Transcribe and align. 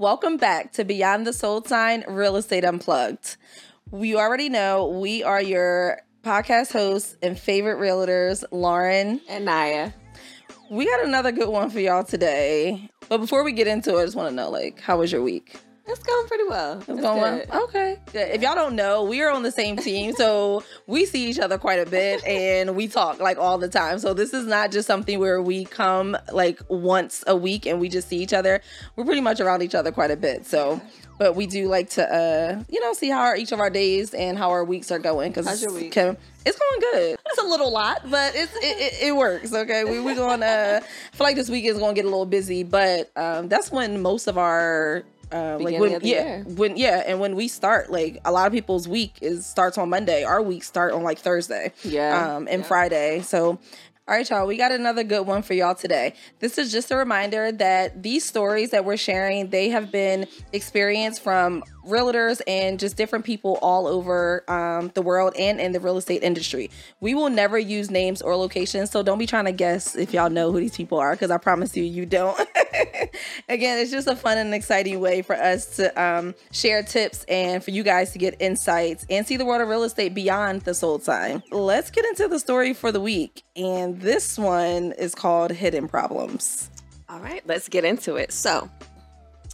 Welcome 0.00 0.36
back 0.36 0.74
to 0.74 0.84
Beyond 0.84 1.26
the 1.26 1.32
Sold 1.32 1.66
Sign 1.66 2.04
Real 2.06 2.36
Estate 2.36 2.62
Unplugged. 2.62 3.36
We 3.90 4.14
already 4.14 4.48
know 4.48 4.86
we 4.86 5.24
are 5.24 5.42
your 5.42 6.02
podcast 6.22 6.72
hosts 6.72 7.16
and 7.20 7.36
favorite 7.36 7.78
realtors, 7.78 8.44
Lauren 8.52 9.20
and 9.28 9.44
Naya. 9.44 9.90
We 10.70 10.86
got 10.86 11.04
another 11.04 11.32
good 11.32 11.48
one 11.48 11.70
for 11.70 11.80
y'all 11.80 12.04
today. 12.04 12.88
But 13.08 13.18
before 13.18 13.42
we 13.42 13.50
get 13.50 13.66
into 13.66 13.96
it, 13.96 14.02
I 14.02 14.04
just 14.04 14.14
want 14.14 14.28
to 14.28 14.34
know, 14.36 14.50
like, 14.50 14.78
how 14.78 14.98
was 14.98 15.10
your 15.10 15.24
week? 15.24 15.56
It's 15.88 16.02
going 16.02 16.28
pretty 16.28 16.44
well. 16.44 16.78
It's, 16.78 16.86
going 16.86 17.02
well. 17.02 17.64
Okay. 17.64 17.96
Good. 18.12 18.30
If 18.30 18.42
y'all 18.42 18.54
don't 18.54 18.76
know, 18.76 19.04
we 19.04 19.22
are 19.22 19.30
on 19.30 19.42
the 19.42 19.50
same 19.50 19.76
team, 19.76 20.12
so 20.12 20.62
we 20.86 21.06
see 21.06 21.30
each 21.30 21.38
other 21.38 21.56
quite 21.56 21.78
a 21.78 21.86
bit 21.86 22.22
and 22.26 22.76
we 22.76 22.88
talk 22.88 23.20
like 23.20 23.38
all 23.38 23.56
the 23.56 23.68
time. 23.68 23.98
So 23.98 24.12
this 24.12 24.34
is 24.34 24.46
not 24.46 24.70
just 24.70 24.86
something 24.86 25.18
where 25.18 25.40
we 25.40 25.64
come 25.64 26.14
like 26.30 26.60
once 26.68 27.24
a 27.26 27.34
week 27.34 27.64
and 27.64 27.80
we 27.80 27.88
just 27.88 28.08
see 28.08 28.18
each 28.18 28.34
other. 28.34 28.60
We're 28.96 29.06
pretty 29.06 29.22
much 29.22 29.40
around 29.40 29.62
each 29.62 29.74
other 29.74 29.90
quite 29.90 30.10
a 30.10 30.16
bit. 30.16 30.46
So 30.46 30.80
but 31.18 31.34
we 31.34 31.46
do 31.46 31.68
like 31.68 31.90
to 31.90 32.14
uh 32.14 32.62
you 32.68 32.80
know 32.80 32.92
see 32.92 33.08
how 33.08 33.20
our, 33.20 33.36
each 33.36 33.50
of 33.50 33.58
our 33.58 33.70
days 33.70 34.14
and 34.14 34.38
how 34.38 34.50
our 34.50 34.64
weeks 34.64 34.92
are 34.92 35.00
going 35.00 35.30
because 35.30 35.46
how's 35.46 35.60
it's 36.46 36.58
going 36.58 36.80
good 36.80 37.18
it's 37.26 37.38
a 37.42 37.44
little 37.44 37.72
lot 37.72 38.08
but 38.08 38.34
it's 38.36 38.54
it, 38.56 38.60
it, 38.78 39.08
it 39.08 39.16
works 39.16 39.52
okay 39.52 39.82
we, 39.82 39.98
we're 40.00 40.14
going 40.14 40.40
to 40.40 40.46
uh, 40.46 40.80
I 40.80 41.16
feel 41.16 41.26
like 41.26 41.34
this 41.34 41.50
week 41.50 41.64
is 41.64 41.76
going 41.76 41.94
to 41.94 42.00
get 42.00 42.06
a 42.06 42.10
little 42.10 42.24
busy 42.24 42.62
but 42.62 43.10
um 43.16 43.48
that's 43.48 43.72
when 43.72 44.00
most 44.00 44.28
of 44.28 44.38
our 44.38 45.02
uh, 45.32 45.58
like 45.60 45.78
when 45.78 45.92
yeah 46.02 46.36
year. 46.36 46.44
when 46.46 46.76
yeah 46.76 47.02
and 47.06 47.20
when 47.20 47.36
we 47.36 47.48
start 47.48 47.90
like 47.90 48.20
a 48.24 48.32
lot 48.32 48.46
of 48.46 48.52
people's 48.52 48.88
week 48.88 49.18
is 49.20 49.44
starts 49.44 49.76
on 49.78 49.88
monday 49.88 50.24
our 50.24 50.42
week 50.42 50.64
start 50.64 50.92
on 50.92 51.02
like 51.02 51.18
thursday 51.18 51.72
yeah 51.84 52.36
um 52.36 52.48
and 52.48 52.62
yeah. 52.62 52.68
friday 52.68 53.20
so 53.20 53.58
all 54.08 54.14
right, 54.14 54.30
y'all, 54.30 54.46
we 54.46 54.56
got 54.56 54.72
another 54.72 55.04
good 55.04 55.26
one 55.26 55.42
for 55.42 55.52
y'all 55.52 55.74
today. 55.74 56.14
This 56.38 56.56
is 56.56 56.72
just 56.72 56.90
a 56.90 56.96
reminder 56.96 57.52
that 57.52 58.02
these 58.02 58.24
stories 58.24 58.70
that 58.70 58.86
we're 58.86 58.96
sharing, 58.96 59.50
they 59.50 59.68
have 59.68 59.92
been 59.92 60.26
experienced 60.54 61.22
from 61.22 61.62
realtors 61.86 62.40
and 62.46 62.78
just 62.78 62.96
different 62.96 63.24
people 63.24 63.58
all 63.60 63.86
over 63.86 64.48
um, 64.50 64.90
the 64.94 65.02
world 65.02 65.34
and 65.38 65.60
in 65.60 65.72
the 65.72 65.80
real 65.80 65.98
estate 65.98 66.22
industry. 66.22 66.70
We 67.00 67.14
will 67.14 67.30
never 67.30 67.58
use 67.58 67.90
names 67.90 68.22
or 68.22 68.36
locations, 68.36 68.90
so 68.90 69.02
don't 69.02 69.18
be 69.18 69.26
trying 69.26 69.46
to 69.46 69.52
guess 69.52 69.94
if 69.96 70.12
y'all 70.14 70.30
know 70.30 70.52
who 70.52 70.60
these 70.60 70.76
people 70.76 70.98
are, 70.98 71.12
because 71.12 71.30
I 71.30 71.38
promise 71.38 71.76
you, 71.76 71.84
you 71.84 72.06
don't. 72.06 72.38
Again, 73.48 73.78
it's 73.78 73.90
just 73.90 74.06
a 74.06 74.16
fun 74.16 74.38
and 74.38 74.54
exciting 74.54 75.00
way 75.00 75.22
for 75.22 75.34
us 75.34 75.76
to 75.76 76.02
um, 76.02 76.34
share 76.52 76.82
tips 76.82 77.24
and 77.28 77.62
for 77.62 77.70
you 77.70 77.82
guys 77.82 78.12
to 78.12 78.18
get 78.18 78.36
insights 78.40 79.06
and 79.10 79.26
see 79.26 79.36
the 79.36 79.44
world 79.44 79.62
of 79.62 79.68
real 79.68 79.82
estate 79.82 80.14
beyond 80.14 80.62
the 80.62 80.74
sold 80.74 81.02
sign. 81.02 81.42
Let's 81.50 81.90
get 81.90 82.04
into 82.04 82.28
the 82.28 82.38
story 82.38 82.74
for 82.74 82.92
the 82.92 83.00
week, 83.00 83.42
and 83.58 84.00
this 84.00 84.38
one 84.38 84.92
is 84.92 85.14
called 85.14 85.50
Hidden 85.50 85.88
Problems. 85.88 86.70
All 87.08 87.18
right, 87.18 87.42
let's 87.46 87.68
get 87.68 87.84
into 87.84 88.14
it. 88.14 88.32
So, 88.32 88.70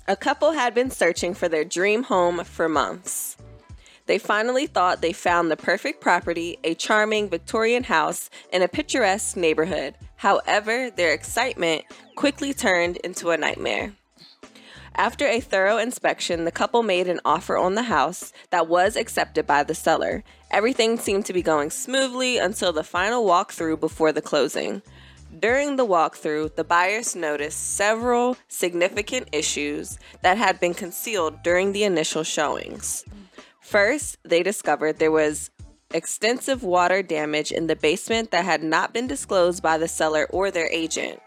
a 0.06 0.14
couple 0.14 0.52
had 0.52 0.74
been 0.74 0.90
searching 0.90 1.32
for 1.32 1.48
their 1.48 1.64
dream 1.64 2.02
home 2.02 2.44
for 2.44 2.68
months. 2.68 3.38
They 4.06 4.18
finally 4.18 4.66
thought 4.66 5.00
they 5.00 5.14
found 5.14 5.50
the 5.50 5.56
perfect 5.56 6.02
property, 6.02 6.58
a 6.62 6.74
charming 6.74 7.30
Victorian 7.30 7.84
house 7.84 8.28
in 8.52 8.60
a 8.60 8.68
picturesque 8.68 9.38
neighborhood. 9.38 9.94
However, 10.16 10.90
their 10.90 11.14
excitement 11.14 11.84
quickly 12.14 12.52
turned 12.52 12.98
into 12.98 13.30
a 13.30 13.38
nightmare. 13.38 13.94
After 14.96 15.26
a 15.26 15.40
thorough 15.40 15.78
inspection, 15.78 16.44
the 16.44 16.52
couple 16.52 16.82
made 16.82 17.08
an 17.08 17.20
offer 17.24 17.56
on 17.56 17.74
the 17.74 17.84
house 17.84 18.32
that 18.50 18.68
was 18.68 18.94
accepted 18.94 19.46
by 19.46 19.64
the 19.64 19.74
seller. 19.74 20.22
Everything 20.54 20.96
seemed 20.96 21.26
to 21.26 21.32
be 21.32 21.42
going 21.42 21.68
smoothly 21.68 22.38
until 22.38 22.72
the 22.72 22.84
final 22.84 23.24
walkthrough 23.24 23.80
before 23.80 24.12
the 24.12 24.22
closing. 24.22 24.82
During 25.40 25.74
the 25.74 25.84
walkthrough, 25.84 26.54
the 26.54 26.62
buyers 26.62 27.16
noticed 27.16 27.74
several 27.74 28.36
significant 28.46 29.30
issues 29.32 29.98
that 30.22 30.38
had 30.38 30.60
been 30.60 30.72
concealed 30.72 31.42
during 31.42 31.72
the 31.72 31.82
initial 31.82 32.22
showings. 32.22 33.04
First, 33.60 34.18
they 34.22 34.44
discovered 34.44 35.00
there 35.00 35.10
was 35.10 35.50
extensive 35.92 36.62
water 36.62 37.02
damage 37.02 37.50
in 37.50 37.66
the 37.66 37.74
basement 37.74 38.30
that 38.30 38.44
had 38.44 38.62
not 38.62 38.92
been 38.92 39.08
disclosed 39.08 39.60
by 39.60 39.76
the 39.76 39.88
seller 39.88 40.28
or 40.30 40.52
their 40.52 40.70
agent. 40.70 41.20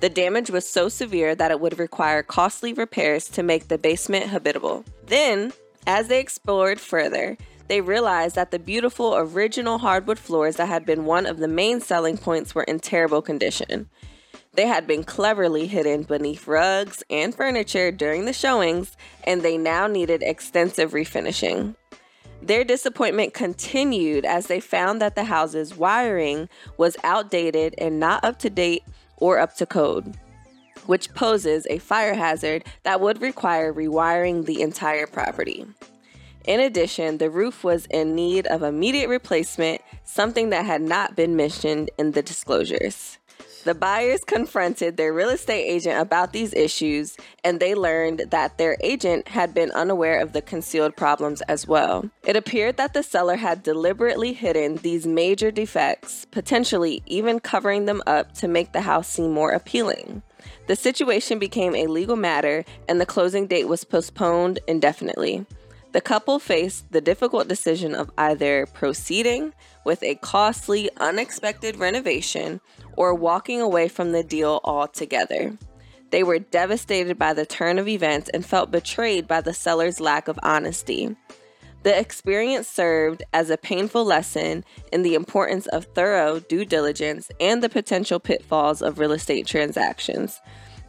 The 0.00 0.10
damage 0.10 0.50
was 0.50 0.68
so 0.68 0.90
severe 0.90 1.34
that 1.34 1.50
it 1.50 1.60
would 1.60 1.78
require 1.78 2.22
costly 2.22 2.74
repairs 2.74 3.26
to 3.30 3.42
make 3.42 3.68
the 3.68 3.78
basement 3.78 4.26
habitable. 4.26 4.84
Then, 5.06 5.54
as 5.86 6.08
they 6.08 6.20
explored 6.20 6.78
further, 6.78 7.38
they 7.68 7.80
realized 7.80 8.34
that 8.36 8.50
the 8.50 8.58
beautiful 8.58 9.16
original 9.16 9.78
hardwood 9.78 10.18
floors 10.18 10.56
that 10.56 10.68
had 10.68 10.86
been 10.86 11.04
one 11.04 11.26
of 11.26 11.38
the 11.38 11.48
main 11.48 11.80
selling 11.80 12.16
points 12.16 12.54
were 12.54 12.64
in 12.64 12.80
terrible 12.80 13.22
condition. 13.22 13.88
They 14.54 14.66
had 14.66 14.86
been 14.86 15.04
cleverly 15.04 15.66
hidden 15.66 16.04
beneath 16.04 16.46
rugs 16.46 17.02
and 17.10 17.34
furniture 17.34 17.90
during 17.90 18.24
the 18.24 18.32
showings, 18.32 18.96
and 19.24 19.42
they 19.42 19.58
now 19.58 19.86
needed 19.86 20.22
extensive 20.22 20.92
refinishing. 20.92 21.74
Their 22.40 22.64
disappointment 22.64 23.34
continued 23.34 24.24
as 24.24 24.46
they 24.46 24.60
found 24.60 25.00
that 25.00 25.14
the 25.14 25.24
house's 25.24 25.76
wiring 25.76 26.48
was 26.76 26.96
outdated 27.02 27.74
and 27.76 27.98
not 27.98 28.24
up 28.24 28.38
to 28.40 28.50
date 28.50 28.84
or 29.16 29.38
up 29.38 29.56
to 29.56 29.66
code, 29.66 30.16
which 30.86 31.12
poses 31.14 31.66
a 31.68 31.78
fire 31.78 32.14
hazard 32.14 32.64
that 32.82 33.00
would 33.00 33.20
require 33.20 33.72
rewiring 33.72 34.46
the 34.46 34.62
entire 34.62 35.06
property. 35.06 35.66
In 36.46 36.60
addition, 36.60 37.18
the 37.18 37.28
roof 37.28 37.64
was 37.64 37.86
in 37.86 38.14
need 38.14 38.46
of 38.46 38.62
immediate 38.62 39.08
replacement, 39.08 39.82
something 40.04 40.50
that 40.50 40.64
had 40.64 40.80
not 40.80 41.16
been 41.16 41.34
mentioned 41.34 41.90
in 41.98 42.12
the 42.12 42.22
disclosures. 42.22 43.18
The 43.64 43.74
buyers 43.74 44.22
confronted 44.24 44.96
their 44.96 45.12
real 45.12 45.30
estate 45.30 45.64
agent 45.64 46.00
about 46.00 46.32
these 46.32 46.54
issues, 46.54 47.16
and 47.42 47.58
they 47.58 47.74
learned 47.74 48.26
that 48.30 48.58
their 48.58 48.76
agent 48.80 49.26
had 49.26 49.54
been 49.54 49.72
unaware 49.72 50.20
of 50.20 50.32
the 50.32 50.40
concealed 50.40 50.94
problems 50.94 51.40
as 51.42 51.66
well. 51.66 52.08
It 52.24 52.36
appeared 52.36 52.76
that 52.76 52.94
the 52.94 53.02
seller 53.02 53.34
had 53.34 53.64
deliberately 53.64 54.34
hidden 54.34 54.76
these 54.76 55.04
major 55.04 55.50
defects, 55.50 56.26
potentially 56.30 57.02
even 57.06 57.40
covering 57.40 57.86
them 57.86 58.04
up 58.06 58.34
to 58.34 58.46
make 58.46 58.70
the 58.70 58.82
house 58.82 59.08
seem 59.08 59.32
more 59.32 59.50
appealing. 59.50 60.22
The 60.68 60.76
situation 60.76 61.40
became 61.40 61.74
a 61.74 61.88
legal 61.88 62.14
matter, 62.14 62.64
and 62.88 63.00
the 63.00 63.06
closing 63.06 63.48
date 63.48 63.66
was 63.66 63.82
postponed 63.82 64.60
indefinitely. 64.68 65.44
The 65.96 66.02
couple 66.02 66.38
faced 66.38 66.92
the 66.92 67.00
difficult 67.00 67.48
decision 67.48 67.94
of 67.94 68.10
either 68.18 68.66
proceeding 68.66 69.54
with 69.82 70.02
a 70.02 70.16
costly, 70.16 70.90
unexpected 70.98 71.78
renovation 71.78 72.60
or 72.98 73.14
walking 73.14 73.62
away 73.62 73.88
from 73.88 74.12
the 74.12 74.22
deal 74.22 74.60
altogether. 74.62 75.56
They 76.10 76.22
were 76.22 76.38
devastated 76.38 77.18
by 77.18 77.32
the 77.32 77.46
turn 77.46 77.78
of 77.78 77.88
events 77.88 78.28
and 78.34 78.44
felt 78.44 78.70
betrayed 78.70 79.26
by 79.26 79.40
the 79.40 79.54
seller's 79.54 79.98
lack 79.98 80.28
of 80.28 80.38
honesty. 80.42 81.16
The 81.82 81.98
experience 81.98 82.68
served 82.68 83.22
as 83.32 83.48
a 83.48 83.56
painful 83.56 84.04
lesson 84.04 84.66
in 84.92 85.02
the 85.02 85.14
importance 85.14 85.66
of 85.68 85.86
thorough 85.86 86.40
due 86.40 86.66
diligence 86.66 87.30
and 87.40 87.62
the 87.62 87.70
potential 87.70 88.20
pitfalls 88.20 88.82
of 88.82 88.98
real 88.98 89.12
estate 89.12 89.46
transactions. 89.46 90.42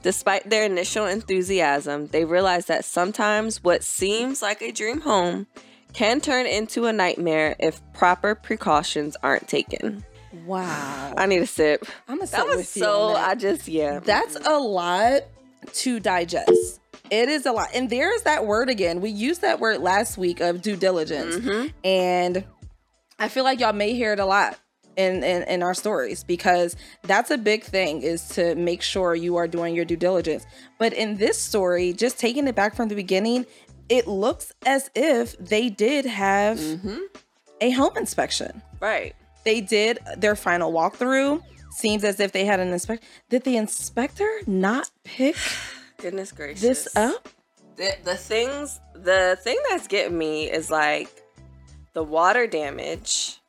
Despite 0.08 0.50
their 0.50 0.64
initial 0.64 1.06
enthusiasm, 1.06 2.08
they 2.08 2.24
realize 2.24 2.68
that 2.68 2.86
sometimes 2.86 3.62
what 3.62 3.84
seems 3.84 4.42
like 4.42 4.62
a 4.62 4.72
dream 4.72 5.02
home 5.02 5.48
can 5.92 6.22
turn 6.22 6.46
into 6.46 6.86
a 6.86 6.94
nightmare 6.94 7.58
if 7.60 7.82
proper 7.92 8.34
precautions 8.34 9.18
aren't 9.22 9.50
taken. 9.50 10.06
Wow. 10.46 11.14
I 11.18 11.26
need 11.26 11.42
a 11.42 11.46
sip. 11.46 11.84
I'm 12.08 12.22
a 12.22 12.26
sip. 12.26 12.40
That 12.40 12.48
was 12.48 12.70
so, 12.70 13.16
I 13.16 13.36
just, 13.36 13.68
yeah. 13.68 14.00
That's 14.00 14.38
a 14.38 14.58
lot 14.58 15.24
to 15.74 16.00
digest. 16.00 16.80
It 17.12 17.28
is 17.28 17.46
a 17.46 17.52
lot. 17.52 17.68
And 17.76 17.90
there's 17.90 18.22
that 18.22 18.46
word 18.46 18.70
again. 18.70 19.02
We 19.02 19.10
used 19.10 19.42
that 19.42 19.60
word 19.60 19.82
last 19.82 20.18
week 20.18 20.40
of 20.40 20.62
due 20.62 20.78
diligence. 20.78 21.36
Mhm. 21.36 21.74
And 21.84 22.46
I 23.20 23.28
feel 23.28 23.44
like 23.44 23.60
y'all 23.60 23.74
may 23.74 23.94
hear 23.94 24.14
it 24.14 24.22
a 24.22 24.26
lot 24.26 24.58
in, 24.98 25.24
in 25.24 25.44
in 25.44 25.64
our 25.64 25.74
stories 25.74 26.24
because 26.24 26.76
that's 27.04 27.32
a 27.32 27.38
big 27.38 27.64
thing 27.64 28.02
is 28.02 28.28
to 28.30 28.56
make 28.56 28.82
sure 28.82 29.16
you 29.16 29.38
are 29.38 29.48
doing 29.48 29.76
your 29.76 29.86
due 29.86 29.96
diligence. 29.96 30.46
But 30.80 30.92
in 30.94 31.18
this 31.18 31.40
story, 31.40 31.94
just 31.94 32.20
taking 32.20 32.48
it 32.48 32.56
back 32.56 32.76
from 32.76 32.90
the 32.90 32.96
beginning, 32.96 33.46
it 33.90 34.08
looks 34.08 34.52
as 34.66 34.90
if 34.96 35.38
they 35.38 35.70
did 35.70 36.06
have 36.06 36.58
Mhm. 36.58 37.00
a 37.62 37.72
home 37.72 37.96
inspection. 37.96 38.62
Right. 38.82 39.16
They 39.46 39.62
did 39.62 40.00
their 40.18 40.36
final 40.36 40.74
walkthrough. 40.74 41.42
Seems 41.72 42.04
as 42.04 42.20
if 42.20 42.32
they 42.32 42.44
had 42.44 42.60
an 42.60 42.70
inspect. 42.74 43.04
Did 43.30 43.44
the 43.44 43.56
inspector 43.56 44.28
not 44.48 44.90
pick 45.04 45.36
Goodness 45.98 46.32
gracious. 46.32 46.62
this 46.62 46.96
up? 46.96 47.30
The, 47.76 47.96
the 48.04 48.16
things, 48.16 48.80
the 48.94 49.38
thing 49.42 49.58
that's 49.70 49.88
getting 49.88 50.18
me 50.18 50.50
is 50.50 50.72
like 50.72 51.08
the 51.94 52.02
water 52.04 52.48
damage, 52.48 53.40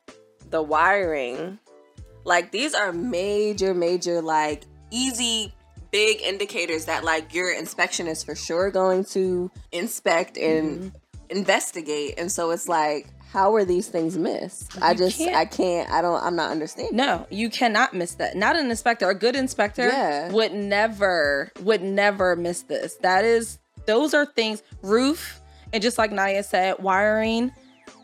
the 0.50 0.62
wiring. 0.62 1.58
Like 2.24 2.50
these 2.50 2.74
are 2.74 2.92
major, 2.92 3.74
major, 3.74 4.20
like 4.20 4.64
easy, 4.90 5.52
big 5.90 6.20
indicators 6.22 6.84
that 6.86 7.04
like 7.04 7.34
your 7.34 7.52
inspection 7.52 8.06
is 8.06 8.22
for 8.22 8.34
sure 8.34 8.70
going 8.70 9.04
to 9.04 9.50
inspect 9.72 10.36
and 10.36 10.78
mm-hmm. 10.80 10.96
investigate. 11.30 12.14
And 12.18 12.30
so 12.30 12.50
it's 12.50 12.68
like, 12.68 13.08
how 13.30 13.54
are 13.54 13.64
these 13.64 13.88
things 13.88 14.16
missed? 14.16 14.80
I 14.80 14.94
just, 14.94 15.18
can't- 15.18 15.36
I 15.36 15.44
can't, 15.44 15.90
I 15.90 16.00
don't, 16.00 16.22
I'm 16.22 16.36
not 16.36 16.50
understanding. 16.50 16.96
No, 16.96 17.26
you 17.30 17.50
cannot 17.50 17.94
miss 17.94 18.14
that. 18.14 18.36
Not 18.36 18.56
an 18.56 18.70
inspector. 18.70 19.08
A 19.08 19.14
good 19.14 19.36
inspector 19.36 19.86
Yeah. 19.86 20.30
would 20.32 20.52
never 20.52 21.52
would 21.62 21.82
never 21.82 22.36
miss 22.36 22.62
this. 22.62 22.96
That 22.96 23.24
is 23.24 23.58
those 23.86 24.14
are 24.14 24.26
things, 24.26 24.62
roof, 24.82 25.40
and 25.72 25.82
just 25.82 25.98
like 25.98 26.12
Naya 26.12 26.42
said, 26.42 26.78
wiring, 26.78 27.52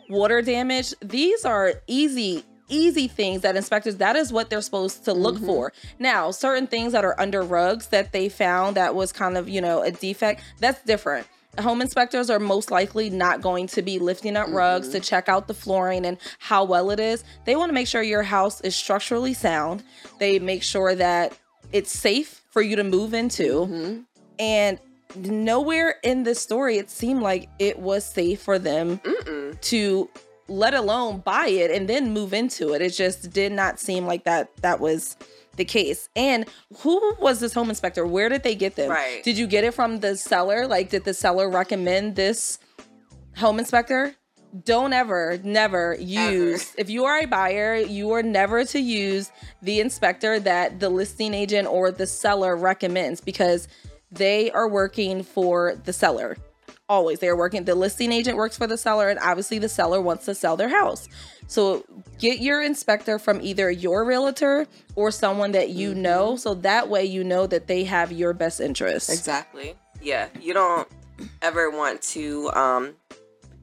water 0.08 0.42
damage, 0.42 0.94
these 1.00 1.44
are 1.44 1.74
easy 1.86 2.44
easy 2.70 3.06
things 3.08 3.42
that 3.42 3.56
inspectors 3.56 3.96
that 3.98 4.16
is 4.16 4.32
what 4.32 4.48
they're 4.48 4.62
supposed 4.62 5.04
to 5.04 5.12
look 5.12 5.34
Mm-hmm. 5.34 5.44
for 5.46 5.72
now 5.98 6.30
certain 6.30 6.66
things 6.66 6.92
that 6.94 7.04
are 7.04 7.14
under 7.20 7.42
rugs 7.42 7.88
that 7.88 8.10
they 8.12 8.26
found 8.30 8.74
that 8.78 8.94
was 8.94 9.12
kind 9.12 9.36
of 9.36 9.50
you 9.50 9.60
know 9.60 9.82
a 9.82 9.90
defect 9.90 10.40
that's 10.60 10.82
different 10.84 11.26
home 11.60 11.82
inspectors 11.82 12.30
are 12.30 12.40
most 12.40 12.70
likely 12.70 13.10
not 13.10 13.42
going 13.42 13.66
to 13.66 13.82
be 13.82 13.98
lifting 13.98 14.34
up 14.34 14.48
rugs 14.48 14.86
Mm-hmm. 14.88 14.94
to 14.94 15.00
check 15.00 15.28
out 15.28 15.46
the 15.46 15.52
flooring 15.52 16.06
and 16.06 16.16
how 16.38 16.64
well 16.64 16.90
it 16.90 16.98
is 16.98 17.22
they 17.44 17.54
want 17.54 17.68
to 17.68 17.74
make 17.74 17.86
sure 17.86 18.00
your 18.02 18.22
house 18.22 18.62
is 18.62 18.74
structurally 18.74 19.34
sound 19.34 19.82
they 20.18 20.38
make 20.38 20.62
sure 20.62 20.94
that 20.94 21.36
it's 21.70 21.90
safe 21.92 22.40
for 22.48 22.62
you 22.62 22.76
to 22.76 22.84
move 22.84 23.12
into 23.12 23.66
Mm-hmm. 23.66 24.00
and 24.38 24.78
nowhere 25.16 25.96
in 26.02 26.22
this 26.22 26.40
story 26.40 26.78
it 26.78 26.90
seemed 26.90 27.22
like 27.22 27.48
it 27.58 27.78
was 27.78 28.04
safe 28.04 28.40
for 28.42 28.58
them 28.58 28.98
Mm-mm. 28.98 29.60
to 29.60 30.08
let 30.48 30.74
alone 30.74 31.20
buy 31.20 31.46
it 31.46 31.70
and 31.70 31.88
then 31.88 32.12
move 32.12 32.34
into 32.34 32.74
it. 32.74 32.82
It 32.82 32.90
just 32.90 33.30
did 33.30 33.52
not 33.52 33.80
seem 33.80 34.06
like 34.06 34.24
that 34.24 34.54
that 34.58 34.80
was 34.80 35.16
the 35.56 35.64
case. 35.64 36.08
And 36.16 36.46
who 36.78 37.14
was 37.18 37.40
this 37.40 37.54
home 37.54 37.70
inspector? 37.70 38.06
Where 38.06 38.28
did 38.28 38.42
they 38.42 38.54
get 38.54 38.76
them? 38.76 38.90
Right. 38.90 39.22
Did 39.22 39.38
you 39.38 39.46
get 39.46 39.64
it 39.64 39.72
from 39.72 40.00
the 40.00 40.16
seller? 40.16 40.66
Like 40.66 40.90
did 40.90 41.04
the 41.04 41.14
seller 41.14 41.48
recommend 41.48 42.16
this 42.16 42.58
home 43.36 43.58
inspector? 43.58 44.14
Don't 44.64 44.92
ever, 44.92 45.40
never 45.42 45.96
use. 45.98 46.74
If 46.78 46.88
you 46.88 47.06
are 47.06 47.18
a 47.18 47.26
buyer, 47.26 47.74
you 47.74 48.12
are 48.12 48.22
never 48.22 48.64
to 48.66 48.78
use 48.78 49.32
the 49.62 49.80
inspector 49.80 50.38
that 50.40 50.78
the 50.78 50.90
listing 50.90 51.34
agent 51.34 51.66
or 51.66 51.90
the 51.90 52.06
seller 52.06 52.54
recommends 52.54 53.20
because 53.20 53.66
they 54.14 54.50
are 54.50 54.68
working 54.68 55.22
for 55.22 55.74
the 55.84 55.92
seller 55.92 56.36
always. 56.88 57.18
They're 57.18 57.36
working 57.36 57.64
the 57.64 57.74
listing 57.74 58.12
agent 58.12 58.36
works 58.36 58.56
for 58.56 58.66
the 58.66 58.76
seller 58.76 59.08
and 59.08 59.18
obviously 59.20 59.58
the 59.58 59.68
seller 59.68 60.00
wants 60.00 60.26
to 60.26 60.34
sell 60.34 60.56
their 60.56 60.68
house. 60.68 61.08
So 61.46 61.84
get 62.18 62.40
your 62.40 62.62
inspector 62.62 63.18
from 63.18 63.40
either 63.40 63.70
your 63.70 64.04
realtor 64.04 64.66
or 64.94 65.10
someone 65.10 65.52
that 65.52 65.70
you 65.70 65.94
know 65.94 66.36
so 66.36 66.54
that 66.54 66.88
way 66.88 67.04
you 67.04 67.24
know 67.24 67.46
that 67.46 67.66
they 67.66 67.84
have 67.84 68.12
your 68.12 68.32
best 68.32 68.60
interest. 68.60 69.10
Exactly. 69.10 69.74
Yeah, 70.02 70.28
you 70.40 70.52
don't 70.52 70.88
ever 71.42 71.70
want 71.70 72.02
to 72.02 72.50
um, 72.52 72.94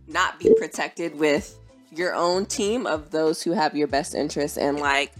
not 0.07 0.39
be 0.39 0.54
protected 0.57 1.15
with 1.15 1.57
your 1.92 2.13
own 2.13 2.45
team 2.45 2.88
of 2.88 3.12
those 3.12 3.44
who 3.44 3.51
have 3.51 3.75
your 3.75 3.88
best 3.88 4.15
interest 4.15 4.57
and 4.57 4.80
like 4.80 5.12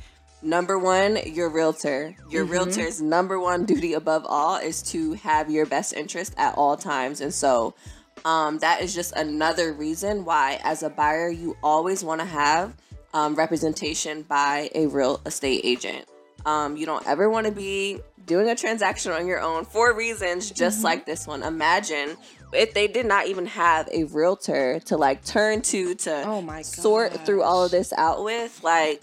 number 0.42 0.78
one 0.78 1.18
your 1.26 1.50
realtor. 1.50 2.16
Your 2.30 2.46
realtor's 2.46 3.02
number 3.02 3.40
one 3.40 3.66
duty 3.66 3.94
above 3.94 4.26
all 4.28 4.58
is 4.58 4.82
to 4.92 5.14
have 5.14 5.50
your 5.50 5.66
best 5.66 5.94
interest 5.94 6.34
at 6.38 6.56
all 6.56 6.78
times. 6.78 7.22
And 7.22 7.34
so 7.34 7.74
um, 8.26 8.60
that 8.60 8.82
is 8.82 8.94
just 8.94 9.16
another 9.16 9.74
reason 9.74 10.26
why 10.26 10.60
as 10.64 10.84
a 10.84 10.90
buyer 10.90 11.30
you 11.30 11.58
always 11.64 12.04
want 12.04 12.22
to 12.22 12.28
have 12.28 12.74
um, 13.14 13.36
representation 13.36 14.24
by 14.24 14.70
a 14.76 14.88
real 14.88 15.22
estate 15.26 15.62
agent. 15.64 16.06
Um, 16.46 16.76
you 16.76 16.86
don't 16.86 17.06
ever 17.08 17.30
want 17.30 17.46
to 17.46 17.52
be 17.52 18.00
doing 18.26 18.50
a 18.50 18.56
transaction 18.56 19.12
on 19.12 19.28
your 19.28 19.42
own 19.42 19.66
for 19.66 19.94
reasons 19.94 20.50
just 20.52 20.84
like 20.84 21.06
this 21.06 21.28
one. 21.28 21.44
Imagine 21.44 22.16
if 22.54 22.74
they 22.74 22.88
did 22.88 23.06
not 23.06 23.28
even 23.28 23.46
have 23.46 23.88
a 23.92 24.06
realtor 24.06 24.80
to 24.82 24.98
like 24.98 25.24
turn 25.24 25.62
to 25.62 25.96
to 25.96 26.24
Oh 26.26 26.42
my 26.42 26.62
sort 26.62 27.14
through 27.26 27.44
all 27.44 27.66
of 27.66 27.72
this 27.72 27.94
out 27.94 28.24
with. 28.24 28.64
Like 28.64 29.02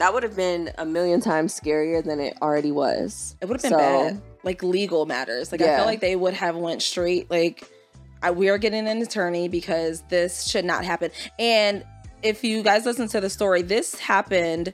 that 0.00 0.14
would 0.14 0.22
have 0.22 0.34
been 0.34 0.70
a 0.78 0.86
million 0.86 1.20
times 1.20 1.58
scarier 1.58 2.02
than 2.02 2.20
it 2.20 2.36
already 2.40 2.72
was. 2.72 3.36
it 3.40 3.46
would 3.46 3.60
have 3.60 3.62
been 3.62 3.78
So, 3.78 3.78
bad. 3.78 4.22
Like 4.42 4.62
legal 4.62 5.04
matters. 5.04 5.52
Like 5.52 5.60
i 5.60 5.76
feel 5.76 5.84
like 5.84 6.00
they 6.00 6.16
would 6.16 6.32
have 6.32 6.56
went 6.56 6.80
straight 6.80 7.30
like 7.30 7.70
I, 8.22 8.30
we 8.30 8.48
are 8.48 8.56
getting 8.58 8.88
an 8.88 9.00
attorney 9.02 9.48
because 9.48 10.02
this 10.08 10.46
should 10.46 10.64
not 10.64 10.84
happen. 10.84 11.10
And 11.38 11.84
if 12.22 12.44
you 12.44 12.62
guys 12.62 12.84
listen 12.86 13.08
to 13.08 13.20
the 13.20 13.30
story 13.30 13.62
this 13.62 13.94
happened 13.98 14.72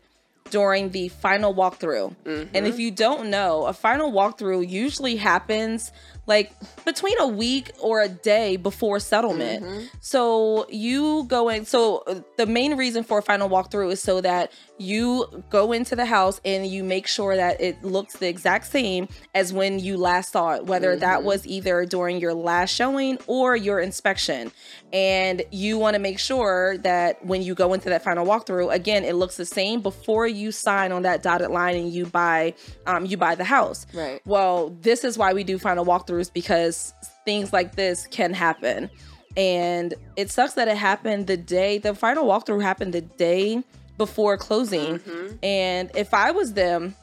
during 0.50 0.90
the 0.90 1.08
final 1.08 1.52
walkthrough. 1.52 2.14
And 2.24 2.48
if 2.54 2.74
mm-hmm. 2.74 2.80
you 2.80 2.90
don't 2.92 3.28
know, 3.28 3.66
a 3.66 3.72
final 3.72 4.12
walkthrough 4.12 4.68
usually 4.68 5.16
happens 5.16 5.90
like 6.26 6.52
between 6.84 7.18
a 7.20 7.26
week 7.26 7.70
or 7.80 8.02
a 8.02 8.08
day 8.08 8.56
before 8.56 8.98
settlement. 9.00 9.90
So 10.00 10.66
you 10.68 11.24
go 11.28 11.48
in. 11.48 11.64
So 11.64 11.98
uh, 12.06 12.20
the 12.36 12.46
main 12.46 12.76
reason 12.76 13.04
for 13.04 13.18
a 13.18 13.22
final 13.22 13.48
walkthrough 13.48 13.92
is 13.92 14.02
so 14.02 14.20
that 14.20 14.52
you 14.78 15.44
go 15.50 15.72
into 15.72 15.96
the 15.96 16.04
house 16.04 16.40
and 16.44 16.66
you 16.66 16.84
make 16.84 17.06
sure 17.06 17.36
that 17.36 17.60
it 17.60 17.82
looks 17.82 18.16
the 18.16 18.28
exact 18.28 18.66
same 18.66 19.08
as 19.34 19.52
when 19.52 19.78
you 19.78 19.96
last 19.96 20.32
saw 20.32 20.54
it, 20.54 20.66
whether 20.66 20.96
that 20.96 21.22
was 21.22 21.46
either 21.46 21.86
during 21.86 22.20
your 22.20 22.34
last 22.34 22.74
showing 22.74 23.18
or 23.26 23.56
your 23.56 23.80
inspection. 23.80 24.50
And 24.92 25.42
you 25.50 25.78
want 25.78 25.94
to 25.94 26.00
make 26.00 26.18
sure 26.18 26.76
that 26.78 27.24
when 27.24 27.42
you 27.42 27.54
go 27.54 27.72
into 27.72 27.88
that 27.88 28.02
final 28.02 28.26
walkthrough, 28.26 28.72
again, 28.72 29.04
it 29.04 29.14
looks 29.14 29.36
the 29.36 29.46
same 29.46 29.80
before 29.80 30.26
you 30.26 30.52
sign 30.52 30.92
on 30.92 31.02
that 31.02 31.22
dotted 31.22 31.50
line 31.50 31.76
and 31.76 31.92
you 31.92 32.06
buy 32.06 32.54
um, 32.86 33.06
you 33.06 33.16
buy 33.16 33.34
the 33.34 33.44
house. 33.44 33.86
Right. 33.94 34.20
Well, 34.26 34.70
this 34.80 35.04
is 35.04 35.16
why 35.16 35.32
we 35.32 35.44
do 35.44 35.58
final 35.58 35.84
walkthroughs 36.16 36.32
because 36.32 36.94
things 37.24 37.52
like 37.52 37.76
this 37.76 38.06
can 38.06 38.32
happen. 38.32 38.90
And 39.36 39.94
it 40.16 40.30
sucks 40.30 40.54
that 40.54 40.68
it 40.68 40.76
happened 40.76 41.26
the 41.26 41.36
day 41.36 41.78
the 41.78 41.94
final 41.94 42.26
walkthrough 42.26 42.62
happened 42.62 42.94
the 42.94 43.02
day 43.02 43.62
before 43.98 44.36
closing. 44.36 44.98
Mm-hmm. 44.98 45.36
And 45.42 45.90
if 45.94 46.14
I 46.14 46.30
was 46.30 46.54
them, 46.54 46.94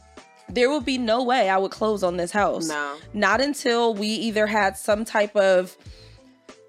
there 0.49 0.69
would 0.69 0.85
be 0.85 0.97
no 0.97 1.23
way 1.23 1.49
I 1.49 1.57
would 1.57 1.71
close 1.71 2.03
on 2.03 2.17
this 2.17 2.31
house. 2.31 2.67
No. 2.67 2.97
Not 3.13 3.41
until 3.41 3.93
we 3.93 4.07
either 4.07 4.47
had 4.47 4.77
some 4.77 5.05
type 5.05 5.35
of 5.35 5.75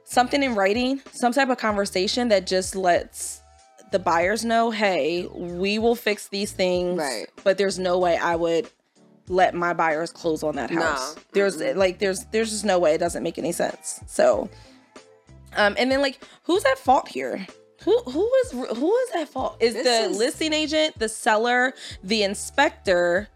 something 0.05 0.43
in 0.43 0.55
writing, 0.55 1.01
some 1.13 1.33
type 1.33 1.49
of 1.49 1.59
conversation 1.59 2.29
that 2.29 2.47
just 2.47 2.77
lets 2.77 3.41
the 3.91 3.99
buyers 3.99 4.45
know, 4.45 4.71
hey, 4.71 5.27
we 5.27 5.79
will 5.79 5.95
fix 5.95 6.29
these 6.29 6.53
things. 6.53 6.99
Right. 6.99 7.27
But 7.43 7.59
there's 7.59 7.79
no 7.79 7.99
way 7.99 8.17
I 8.17 8.37
would 8.37 8.69
let 9.29 9.55
my 9.55 9.73
buyers 9.73 10.13
close 10.13 10.43
on 10.43 10.57
that 10.57 10.71
No. 10.71 10.83
house. 10.83 11.17
There's 11.33 11.61
like 11.61 11.99
there's 11.99 12.25
there's 12.27 12.51
just 12.51 12.65
no 12.65 12.79
way 12.79 12.95
it 12.95 12.99
doesn't 12.99 13.23
make 13.23 13.39
any 13.39 13.53
sense. 13.53 14.01
So 14.07 14.49
um 15.57 15.75
and 15.79 15.91
then 15.91 16.03
like 16.03 16.21
who's 16.45 16.65
at 16.65 16.79
fault 16.79 17.09
here? 17.09 17.47
Who 17.85 17.99
who 18.03 18.31
is 18.45 18.51
who 18.53 18.97
is 18.97 19.11
at 19.17 19.29
fault? 19.29 19.57
Is 19.61 19.75
This 19.75 19.85
the 19.85 20.11
is- 20.11 20.19
listing 20.19 20.53
agent, 20.53 20.99
the 20.99 21.09
seller, 21.09 21.75
the 22.03 22.23
inspector, 22.23 23.29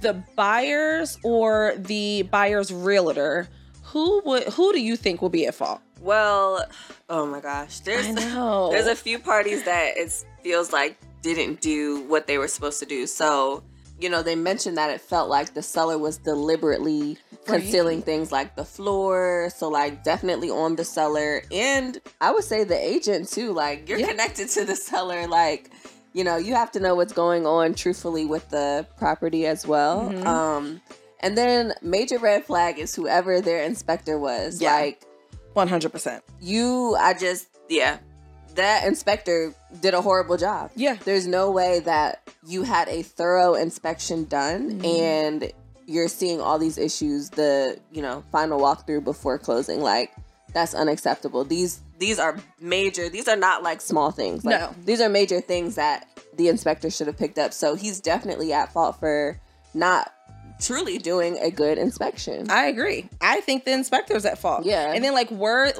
the 0.00 0.14
buyers 0.36 1.18
or 1.22 1.74
the 1.76 2.22
buyer's 2.22 2.72
realtor? 2.72 3.48
Who 3.84 4.20
would 4.24 4.44
who 4.44 4.72
do 4.72 4.80
you 4.80 4.96
think 4.96 5.22
will 5.22 5.28
be 5.30 5.46
at 5.46 5.54
fault? 5.54 5.80
Well, 6.00 6.64
oh 7.08 7.26
my 7.26 7.40
gosh, 7.40 7.80
there's 7.80 8.06
I 8.06 8.10
know. 8.34 8.70
there's 8.70 8.86
a 8.86 8.94
few 8.96 9.18
parties 9.18 9.64
that 9.64 9.96
it 9.96 10.12
feels 10.42 10.72
like 10.72 10.98
didn't 11.22 11.60
do 11.60 12.02
what 12.04 12.26
they 12.26 12.36
were 12.38 12.48
supposed 12.48 12.78
to 12.80 12.86
do. 12.86 13.06
So, 13.06 13.62
you 14.00 14.08
know, 14.10 14.22
they 14.22 14.34
mentioned 14.36 14.76
that 14.76 14.90
it 14.90 15.00
felt 15.00 15.28
like 15.30 15.54
the 15.54 15.62
seller 15.62 15.96
was 15.98 16.18
deliberately 16.18 17.18
concealing 17.46 18.02
things 18.02 18.30
like 18.32 18.56
the 18.56 18.64
floor. 18.64 19.50
So, 19.56 19.68
like, 19.68 20.04
definitely 20.04 20.50
on 20.50 20.76
the 20.76 20.84
seller. 20.84 21.42
And 21.52 21.98
I 22.20 22.30
would 22.32 22.44
say 22.44 22.64
the 22.64 22.76
agent 22.78 23.28
too. 23.30 23.52
Like, 23.52 23.88
you're 23.88 23.98
Yeah. 23.98 24.08
connected 24.08 24.48
to 24.50 24.64
the 24.64 24.76
seller. 24.76 25.26
Like, 25.26 25.70
you 26.12 26.24
know, 26.24 26.36
you 26.36 26.54
have 26.54 26.70
to 26.72 26.80
know 26.80 26.94
what's 26.94 27.12
going 27.12 27.46
on 27.46 27.74
truthfully 27.74 28.24
with 28.26 28.48
the 28.50 28.86
property 28.98 29.46
as 29.46 29.66
well. 29.66 30.10
Mhm. 30.10 30.26
Um, 30.26 30.80
and 31.20 31.36
then 31.36 31.72
major 31.82 32.18
red 32.18 32.44
flag 32.44 32.78
is 32.78 32.94
whoever 32.94 33.40
their 33.40 33.62
inspector 33.62 34.18
was. 34.18 34.60
Yeah. 34.60 34.74
Like, 34.74 35.02
One 35.54 35.68
hundred 35.68 35.90
percent. 35.92 36.22
you 36.38 36.94
i 37.00 37.14
just 37.14 37.46
yeah 37.70 37.96
that 38.56 38.84
inspector 38.86 39.54
did 39.80 39.94
a 39.94 40.00
horrible 40.02 40.36
job 40.36 40.70
Yeah. 40.74 40.96
there's 41.04 41.26
no 41.26 41.50
way 41.50 41.80
that 41.80 42.20
you 42.46 42.62
had 42.62 42.88
a 42.88 43.02
thorough 43.02 43.54
inspection 43.54 44.24
done 44.24 44.80
Mhm. 44.80 44.98
and 45.00 45.52
you're 45.86 46.08
seeing 46.08 46.40
all 46.40 46.58
these 46.58 46.78
issues 46.78 47.30
the 47.30 47.78
you 47.92 48.02
know 48.02 48.24
final 48.32 48.60
walkthrough 48.60 49.04
before 49.04 49.38
closing 49.38 49.80
like 49.80 50.12
that's 50.52 50.74
unacceptable 50.74 51.44
these 51.44 51.80
these 51.98 52.18
are 52.18 52.36
major 52.60 53.08
these 53.08 53.28
are 53.28 53.36
not 53.36 53.62
like 53.62 53.80
small 53.80 54.10
things 54.10 54.44
like, 54.44 54.58
No. 54.60 54.74
these 54.84 55.00
are 55.00 55.08
major 55.08 55.40
things 55.40 55.76
that 55.76 56.08
the 56.36 56.48
inspector 56.48 56.90
should 56.90 57.06
have 57.06 57.16
picked 57.16 57.38
up 57.38 57.52
so 57.52 57.74
he's 57.74 58.00
definitely 58.00 58.52
at 58.52 58.72
fault 58.72 58.98
for 58.98 59.38
not 59.74 60.12
truly 60.60 60.96
doing 60.98 61.38
a 61.38 61.50
good 61.50 61.76
inspection 61.78 62.50
I 62.50 62.66
agree. 62.66 63.08
I 63.20 63.40
think 63.42 63.64
the 63.66 63.72
inspector's 63.72 64.24
at 64.24 64.38
fault. 64.38 64.64
Yeah. 64.64 64.90
And 64.92 65.04
then 65.04 65.12
like 65.12 65.30
were 65.30 65.70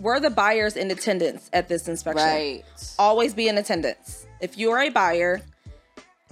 were 0.00 0.20
the 0.20 0.30
buyers 0.30 0.76
in 0.76 0.90
attendance 0.90 1.48
at 1.52 1.68
this 1.68 1.88
inspection? 1.88 2.26
right 2.26 2.64
Always 2.98 3.34
be 3.34 3.48
in 3.48 3.58
attendance. 3.58 4.26
If 4.40 4.58
you 4.58 4.70
are 4.72 4.80
a 4.80 4.90
buyer, 4.90 5.40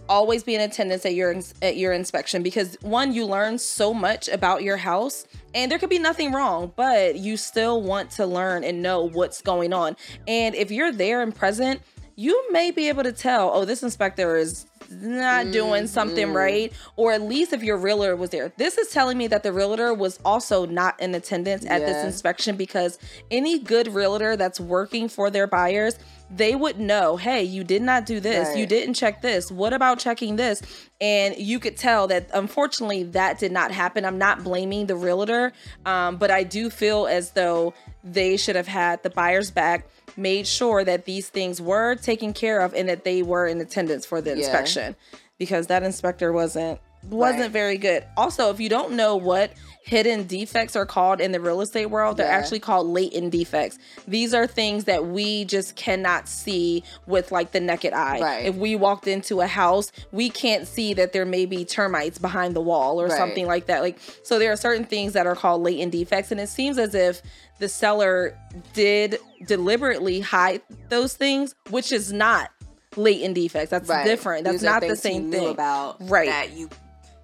always 0.09 0.43
be 0.43 0.55
in 0.55 0.61
attendance 0.61 1.07
at 1.07 1.15
your 1.15 1.35
at 1.63 1.77
your 1.77 1.93
inspection 1.93 2.43
because 2.43 2.77
one 2.83 3.13
you 3.13 3.25
learn 3.25 3.59
so 3.59 3.95
much 3.95 4.29
about 4.29 4.63
your 4.63 4.77
house 4.77 5.27
and 5.55 5.71
there 5.71 5.79
could 5.79 5.91
be 5.91 5.99
nothing 5.99 6.33
wrong 6.33 6.73
but 6.77 7.17
you 7.17 7.37
still 7.37 7.83
want 7.83 8.11
to 8.11 8.27
learn 8.27 8.65
and 8.65 8.83
know 8.83 9.09
what's 9.09 9.41
going 9.41 9.73
on 9.73 9.97
and 10.27 10.55
if 10.55 10.71
you're 10.71 10.93
there 10.93 11.23
and 11.23 11.35
present 11.35 11.81
you 12.17 12.53
may 12.53 12.71
be 12.71 12.89
able 12.89 13.03
to 13.03 13.13
tell 13.13 13.51
oh 13.55 13.65
this 13.65 13.83
inspector 13.83 14.37
is 14.37 14.67
not 14.91 15.51
doing 15.53 15.87
something 15.87 16.27
Mm-hmm. 16.29 16.37
right 16.37 16.73
or 16.97 17.13
at 17.13 17.23
least 17.23 17.53
if 17.53 17.63
your 17.63 17.77
realtor 17.77 18.15
was 18.17 18.31
there. 18.31 18.53
This 18.57 18.79
is 18.79 18.91
telling 18.91 19.19
me 19.19 19.27
that 19.29 19.43
the 19.43 19.53
realtor 19.53 19.95
was 19.95 20.19
also 20.25 20.67
not 20.67 21.01
in 21.01 21.15
attendance 21.15 21.65
at 21.67 21.81
this 21.81 22.05
inspection 22.05 22.57
because 22.57 22.99
any 23.31 23.59
good 23.59 23.89
realtor 23.89 24.37
that's 24.37 24.61
working 24.61 25.09
for 25.09 25.31
their 25.31 25.47
buyers 25.47 25.99
they 26.35 26.55
would 26.55 26.79
know 26.79 27.17
hey 27.17 27.43
you 27.43 27.63
did 27.65 27.83
not 27.83 28.07
do 28.07 28.19
this. 28.21 28.57
You 28.57 28.67
didn't 28.67 28.95
check 28.95 29.21
this. 29.23 29.51
What 29.51 29.73
about 29.73 29.99
checking 29.99 30.37
this? 30.37 30.63
And 31.01 31.37
you 31.37 31.59
could 31.59 31.77
tell 31.77 32.07
that 32.09 32.31
unfortunately 32.33 33.03
that 33.05 33.39
did 33.39 33.53
not 33.53 33.71
happen. 33.73 34.05
I'm 34.05 34.19
not 34.19 34.43
blaming 34.45 34.87
the 34.87 34.97
realtor 34.97 35.53
um, 35.85 36.17
but 36.17 36.31
i 36.31 36.43
do 36.43 36.71
feel 36.71 37.07
as 37.07 37.33
though 37.33 37.75
they 38.05 38.37
should 38.37 38.57
have 38.57 38.67
had 38.67 39.03
the 39.03 39.11
buyers 39.11 39.51
back 39.51 39.87
made 40.17 40.47
sure 40.47 40.85
that 40.85 41.05
these 41.05 41.29
things 41.29 41.61
were 41.61 41.95
taken 41.95 42.33
care 42.33 42.61
of 42.61 42.75
and 42.75 42.89
that 42.89 43.05
they 43.05 43.23
were 43.23 43.47
in 43.47 43.61
attendance 43.61 44.05
for 44.07 44.21
the 44.21 44.31
Yeah. 44.31 44.37
inspection 44.37 44.97
because 45.39 45.67
that 45.69 45.83
inspector 45.83 46.33
wasn't 46.33 46.79
wasn't 47.11 47.41
Right. 47.43 47.51
very 47.51 47.79
good. 47.79 48.05
Also, 48.17 48.51
if 48.51 48.61
you 48.61 48.69
don't 48.69 48.93
know 48.93 49.17
what 49.17 49.53
hidden 49.85 50.25
defects 50.29 50.77
are 50.77 50.87
called 50.87 51.21
in 51.21 51.33
the 51.33 51.41
real 51.41 51.61
estate 51.61 51.87
world, 51.87 52.17
they're 52.17 52.27
Yeah. 52.27 52.37
actually 52.39 52.61
called 52.61 52.87
latent 52.87 53.33
defects. 53.33 53.79
These 54.07 54.33
are 54.33 54.47
things 54.47 54.85
that 54.85 55.07
we 55.07 55.45
just 55.45 55.75
cannot 55.75 56.29
see 56.29 56.85
with 57.09 57.33
like 57.33 57.51
the 57.51 57.59
naked 57.59 57.93
eye. 57.93 58.21
Right. 58.21 58.47
If 58.47 58.55
we 58.55 58.77
walked 58.77 59.09
into 59.09 59.41
a 59.41 59.49
house, 59.49 59.91
we 60.13 60.31
can't 60.31 60.69
see 60.69 60.95
that 60.95 61.13
there 61.13 61.27
may 61.27 61.47
be 61.47 61.65
termites 61.65 62.19
behind 62.19 62.55
the 62.55 62.61
wall 62.61 63.01
or 63.01 63.09
Right. 63.09 63.19
something 63.19 63.47
like 63.47 63.67
that. 63.67 63.83
Like 63.83 63.99
so 64.23 64.39
there 64.39 64.53
are 64.53 64.57
certain 64.57 64.85
things 64.85 65.15
that 65.15 65.27
are 65.27 65.35
called 65.35 65.63
latent 65.63 65.91
defects 65.91 66.31
and 66.31 66.41
it 66.41 66.49
seems 66.49 66.79
as 66.79 66.95
if 66.95 67.21
the 67.59 67.69
seller 67.69 68.39
did 68.75 69.19
deliberately 69.47 70.21
hide 70.21 70.63
those 70.91 71.15
things, 71.15 71.55
which 71.71 71.91
is 71.91 72.13
not 72.13 72.51
latent 72.97 73.35
defects. 73.35 73.71
That's 73.71 73.89
Right. 73.89 74.05
different. 74.05 74.45
That's 74.45 74.59
These 74.59 74.63
not 74.63 74.81
the 74.83 74.95
same 74.97 75.31
thing. 75.33 75.49
about 75.49 75.97
Right. 76.09 76.29
that 76.29 76.53
you 76.53 76.69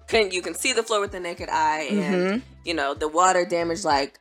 can 0.09 0.31
you 0.31 0.41
can 0.41 0.53
see 0.55 0.73
the 0.73 0.83
floor 0.83 0.99
with 0.99 1.11
the 1.11 1.19
naked 1.19 1.49
eye 1.49 1.87
and 1.89 1.99
Mm-hmm. 2.15 2.39
you 2.65 2.73
know 2.73 2.93
the 2.93 3.07
water 3.07 3.45
damage 3.45 3.83
like 3.85 4.19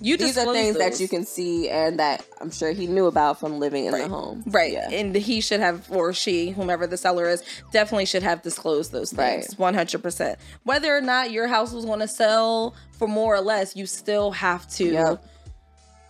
You 0.00 0.16
these 0.16 0.36
are 0.36 0.52
things 0.52 0.76
that 0.78 0.98
you 1.00 1.06
can 1.08 1.24
see 1.24 1.68
and 1.70 1.98
that 2.00 2.24
I'm 2.40 2.50
sure 2.50 2.72
he 2.72 2.86
knew 2.88 3.06
about 3.06 3.38
from 3.38 3.60
living 3.60 3.86
in 3.86 3.92
Right. 3.92 4.02
the 4.02 4.08
home. 4.08 4.42
Right. 4.46 4.72
Yeah. 4.72 4.90
And 4.90 5.14
he 5.14 5.40
should 5.40 5.60
have, 5.60 5.86
or 5.92 6.12
she, 6.12 6.50
whomever 6.50 6.88
the 6.88 6.96
seller 6.96 7.28
is, 7.28 7.44
definitely 7.72 8.06
should 8.06 8.24
have 8.24 8.42
disclosed 8.42 8.90
those 8.90 9.12
things. 9.12 9.56
Right. 9.60 9.74
100%. 9.76 10.36
Whether 10.64 10.90
or 10.96 11.00
not 11.00 11.30
your 11.30 11.46
house 11.46 11.72
was 11.72 11.84
going 11.84 12.00
to 12.00 12.08
sell 12.08 12.74
for 12.98 13.06
more 13.06 13.32
or 13.36 13.40
less, 13.40 13.76
you 13.76 13.86
still 13.86 14.32
have 14.32 14.68
to 14.78 14.86
Yep. 14.92 15.24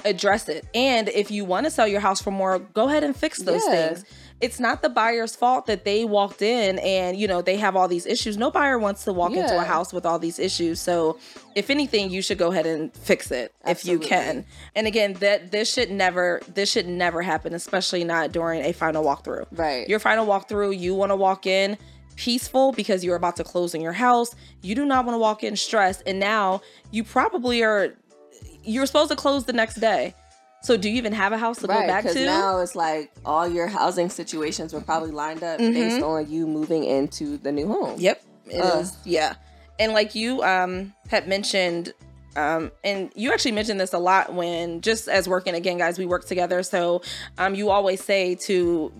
address 0.06 0.48
it. 0.48 0.64
And 0.74 1.08
if 1.10 1.30
you 1.30 1.44
want 1.44 1.66
to 1.66 1.70
sell 1.70 1.86
your 1.86 2.00
house 2.00 2.20
for 2.22 2.30
more, 2.30 2.58
go 2.58 2.88
ahead 2.88 3.04
and 3.04 3.14
fix 3.14 3.38
those 3.40 3.62
Yeah. 3.68 3.88
things. 3.88 4.04
It's 4.42 4.60
not 4.60 4.82
the 4.82 4.88
buyer's 4.88 5.34
fault 5.34 5.66
that 5.66 5.84
they 5.84 6.04
walked 6.04 6.42
in 6.42 6.78
and, 6.80 7.16
you 7.16 7.28
know, 7.28 7.40
they 7.40 7.56
have 7.56 7.76
all 7.76 7.88
these 7.88 8.04
issues. 8.04 8.36
No 8.36 8.50
buyer 8.50 8.78
wants 8.78 9.04
to 9.04 9.12
walk 9.12 9.32
into 9.32 9.58
a 9.58 9.64
house 9.64 9.92
with 9.92 10.04
all 10.04 10.18
these 10.18 10.38
issues. 10.38 10.80
So, 10.80 11.18
if 11.54 11.70
anything, 11.70 12.10
you 12.10 12.22
should 12.22 12.38
go 12.38 12.50
ahead 12.50 12.66
and 12.66 12.92
fix 12.92 13.30
it 13.30 13.54
if 13.66 13.86
you 13.86 13.98
can. 13.98 14.44
And 14.74 14.86
again, 14.86 15.14
that 15.14 15.52
this 15.52 15.72
should 15.72 15.90
never 15.90 16.40
this 16.52 16.70
should 16.70 16.88
never 16.88 17.22
happen, 17.22 17.54
especially 17.54 18.04
not 18.04 18.32
during 18.32 18.62
a 18.62 18.72
final 18.72 19.04
walkthrough. 19.04 19.46
Right. 19.52 19.88
Your 19.88 20.00
final 20.00 20.26
walkthrough, 20.26 20.78
you 20.78 20.94
want 20.94 21.10
to 21.10 21.16
walk 21.16 21.46
in 21.46 21.78
peaceful 22.16 22.72
because 22.72 23.04
you're 23.04 23.16
about 23.16 23.36
to 23.36 23.44
close 23.44 23.74
in 23.74 23.80
your 23.80 23.92
house. 23.92 24.34
You 24.60 24.74
do 24.74 24.84
not 24.84 25.04
want 25.04 25.14
to 25.14 25.18
walk 25.18 25.42
in 25.42 25.56
stressed. 25.56 26.02
And 26.06 26.18
now 26.18 26.62
you 26.90 27.04
probably 27.04 27.62
are 27.62 27.94
you're 28.64 28.86
supposed 28.86 29.10
to 29.10 29.16
close 29.16 29.44
the 29.44 29.52
next 29.52 29.76
day. 29.76 30.14
So 30.62 30.76
do 30.76 30.88
you 30.88 30.96
even 30.96 31.12
have 31.12 31.32
a 31.32 31.38
house 31.38 31.58
to 31.58 31.66
go 31.66 31.74
Right, 31.74 31.86
back 31.88 32.04
because 32.04 32.16
to? 32.16 32.24
now 32.24 32.60
it's 32.60 32.74
like 32.76 33.10
all 33.24 33.48
your 33.48 33.66
housing 33.66 34.08
situations 34.08 34.72
were 34.72 34.80
probably 34.80 35.10
lined 35.10 35.42
up 35.42 35.58
based 35.58 36.02
on 36.02 36.30
you 36.30 36.46
moving 36.46 36.84
into 36.84 37.36
the 37.38 37.50
new 37.50 37.66
home. 37.66 37.94
Mm-hmm. 37.94 38.00
Yep, 38.00 38.22
it 38.46 38.64
is. 38.64 38.96
Yeah, 39.04 39.34
and 39.78 39.92
like 39.92 40.14
you 40.14 40.42
um 40.44 40.92
had 41.08 41.26
mentioned, 41.28 41.92
um, 42.36 42.70
and 42.84 43.10
you 43.16 43.32
actually 43.32 43.52
mentioned 43.52 43.80
this 43.80 43.92
a 43.92 43.98
lot 43.98 44.34
when 44.34 44.80
just 44.80 45.08
as 45.08 45.28
working 45.28 45.54
again, 45.54 45.78
guys, 45.78 45.98
we 45.98 46.06
work 46.06 46.26
together. 46.26 46.62
So 46.62 47.02
um, 47.38 47.54
you 47.54 47.70
always 47.70 48.02
say 48.02 48.36
to 48.46 48.92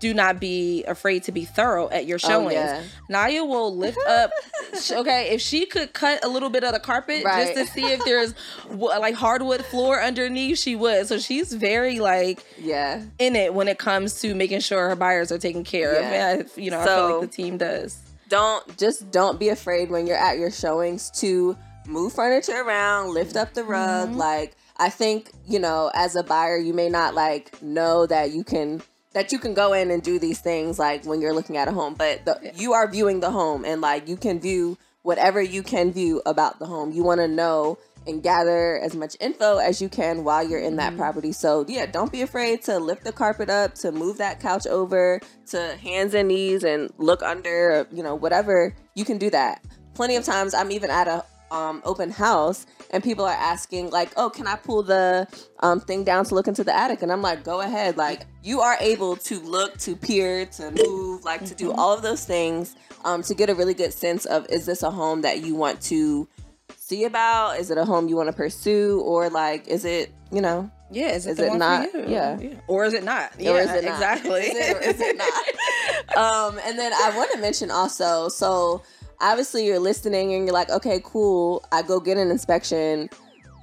do 0.00 0.12
not 0.14 0.40
be 0.40 0.82
afraid 0.84 1.22
to 1.24 1.32
be 1.32 1.44
thorough 1.44 1.88
at 1.90 2.06
your 2.06 2.18
showings. 2.18 2.54
yeah. 2.54 2.82
Naya 3.08 3.44
will 3.44 3.76
lift 3.76 3.98
up. 4.08 4.30
okay, 4.92 5.28
if 5.30 5.40
she 5.40 5.66
could 5.66 5.92
cut 5.92 6.24
a 6.24 6.28
little 6.28 6.50
bit 6.50 6.64
of 6.64 6.72
the 6.72 6.80
carpet 6.80 7.22
Right. 7.24 7.54
just 7.54 7.58
to 7.68 7.72
see 7.74 7.86
if 7.92 8.02
there's 8.04 8.34
like 8.70 9.14
hardwood 9.14 9.64
floor 9.66 10.02
underneath, 10.02 10.58
she 10.58 10.74
would. 10.74 11.06
So 11.06 11.18
she's 11.18 11.52
very 11.52 12.00
like 12.00 12.44
Yeah. 12.58 13.02
in 13.18 13.36
it 13.36 13.54
when 13.54 13.68
it 13.68 13.78
comes 13.78 14.20
to 14.22 14.34
making 14.34 14.60
sure 14.60 14.88
her 14.88 14.96
buyers 14.96 15.30
are 15.30 15.38
taken 15.38 15.64
care 15.64 15.92
of. 15.94 16.02
Yeah. 16.02 16.30
And 16.30 16.42
I, 16.56 16.60
you 16.60 16.70
know, 16.70 16.80
I 16.80 16.84
feel 16.86 17.18
like 17.20 17.30
the 17.30 17.36
team 17.36 17.58
does. 17.58 17.98
Don't 18.28 18.76
just 18.78 19.10
don't 19.10 19.38
be 19.38 19.48
afraid 19.48 19.90
when 19.90 20.06
you're 20.06 20.16
at 20.16 20.38
your 20.38 20.50
showings 20.50 21.10
to 21.20 21.56
move 21.86 22.12
furniture 22.12 22.60
around, 22.62 23.12
lift 23.12 23.36
up 23.36 23.52
the 23.54 23.64
rug. 23.64 24.08
Mm-hmm. 24.10 24.18
Like 24.18 24.56
I 24.76 24.88
think, 24.88 25.30
you 25.46 25.58
know, 25.58 25.90
as 25.94 26.16
a 26.16 26.22
buyer, 26.22 26.56
you 26.56 26.72
may 26.72 26.88
not 26.88 27.14
like 27.14 27.60
know 27.60 28.06
that 28.06 28.30
you 28.32 28.44
can 28.44 28.80
that 29.12 29.32
you 29.32 29.38
can 29.38 29.54
go 29.54 29.72
in 29.72 29.90
and 29.90 30.02
do 30.02 30.18
these 30.18 30.40
things 30.40 30.78
like 30.78 31.04
when 31.04 31.20
you're 31.20 31.34
looking 31.34 31.56
at 31.56 31.68
a 31.68 31.72
home, 31.72 31.94
but 31.94 32.24
the, 32.24 32.52
you 32.56 32.72
are 32.72 32.88
viewing 32.88 33.20
the 33.20 33.30
home 33.30 33.64
and 33.64 33.80
like 33.80 34.08
you 34.08 34.16
can 34.16 34.38
view 34.40 34.78
whatever 35.02 35.40
you 35.42 35.62
can 35.62 35.92
view 35.92 36.22
about 36.26 36.58
the 36.58 36.66
home. 36.66 36.92
You 36.92 37.02
want 37.02 37.20
to 37.20 37.28
know 37.28 37.78
and 38.06 38.22
gather 38.22 38.78
as 38.78 38.94
much 38.94 39.16
info 39.20 39.58
as 39.58 39.82
you 39.82 39.88
can 39.88 40.24
while 40.24 40.46
you're 40.46 40.58
in 40.58 40.76
Mm-hmm. 40.76 40.76
that 40.76 40.96
property. 40.96 41.32
So, 41.32 41.64
yeah, 41.68 41.86
don't 41.86 42.10
be 42.10 42.22
afraid 42.22 42.62
to 42.62 42.78
lift 42.78 43.04
the 43.04 43.12
carpet 43.12 43.50
up, 43.50 43.74
to 43.76 43.92
move 43.92 44.18
that 44.18 44.40
couch 44.40 44.66
over, 44.66 45.20
to 45.48 45.76
hands 45.82 46.14
and 46.14 46.28
knees 46.28 46.64
and 46.64 46.90
look 46.96 47.22
under, 47.22 47.86
you 47.92 48.02
know, 48.02 48.14
whatever. 48.14 48.74
You 48.94 49.04
can 49.04 49.18
do 49.18 49.28
that. 49.30 49.64
Plenty 49.94 50.16
of 50.16 50.24
times 50.24 50.54
I'm 50.54 50.70
even 50.70 50.88
at 50.88 51.08
a 51.08 51.24
um, 51.50 51.82
open 51.84 52.10
house 52.10 52.66
and 52.90 53.02
people 53.02 53.24
are 53.24 53.32
asking 53.34 53.90
like, 53.90 54.10
"Oh, 54.16 54.30
can 54.30 54.46
I 54.46 54.56
pull 54.56 54.82
the 54.82 55.28
um, 55.60 55.80
thing 55.80 56.04
down 56.04 56.24
to 56.26 56.34
look 56.34 56.48
into 56.48 56.64
the 56.64 56.76
attic?" 56.76 57.02
And 57.02 57.12
I'm 57.12 57.22
like, 57.22 57.44
"Go 57.44 57.60
ahead." 57.60 57.96
Like 57.96 58.26
you 58.42 58.60
are 58.60 58.76
able 58.80 59.16
to 59.16 59.40
look, 59.40 59.78
to 59.78 59.96
peer, 59.96 60.46
to 60.46 60.70
move, 60.70 61.24
like 61.24 61.44
to 61.46 61.54
do 61.54 61.72
all 61.72 61.92
of 61.92 62.02
those 62.02 62.24
things 62.24 62.76
um, 63.04 63.22
to 63.22 63.34
get 63.34 63.50
a 63.50 63.54
really 63.54 63.74
good 63.74 63.92
sense 63.92 64.26
of 64.26 64.46
is 64.50 64.66
this 64.66 64.82
a 64.82 64.90
home 64.90 65.22
that 65.22 65.44
you 65.44 65.54
want 65.54 65.80
to 65.82 66.28
see 66.76 67.04
about? 67.04 67.58
Is 67.58 67.70
it 67.70 67.78
a 67.78 67.84
home 67.84 68.08
you 68.08 68.16
want 68.16 68.28
to 68.28 68.32
pursue, 68.32 69.00
or 69.00 69.30
like 69.30 69.68
is 69.68 69.84
it 69.84 70.12
you 70.30 70.40
know? 70.40 70.70
Yeah, 70.92 71.12
is 71.12 71.26
it, 71.26 71.32
Is 71.32 71.38
it 71.38 71.54
not? 71.56 71.92
You? 71.94 72.04
Yeah. 72.08 72.38
or 72.66 72.84
is 72.84 72.94
it 72.94 73.04
not? 73.04 73.32
Yeah, 73.38 73.52
or 73.52 73.58
is 73.58 73.70
it 73.70 73.84
not? 73.84 73.92
exactly. 73.92 74.40
Is 74.40 74.56
it 74.56 74.76
or 74.76 74.80
is 74.80 75.00
it 75.00 75.16
not? 75.16 76.16
um, 76.16 76.60
and 76.64 76.76
then 76.76 76.92
I 76.92 77.16
want 77.16 77.30
to 77.30 77.38
mention 77.38 77.70
also, 77.70 78.28
so 78.28 78.82
obviously 79.20 79.66
you're 79.66 79.78
listening 79.78 80.34
and 80.34 80.44
you're 80.46 80.54
like, 80.54 80.70
okay, 80.70 81.00
cool. 81.04 81.64
I 81.72 81.82
go 81.82 82.00
get 82.00 82.16
an 82.16 82.30
inspection, 82.30 83.10